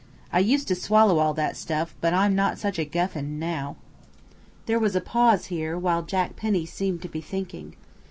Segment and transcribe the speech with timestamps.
[0.33, 3.75] I used to swallow all that stuff, but I'm not such a guffin now."
[4.65, 7.75] There was a pause here, while Jack Penny seemed to be thinking.